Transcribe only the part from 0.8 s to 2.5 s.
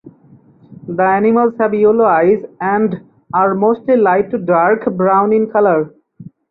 The animals have yellow eyes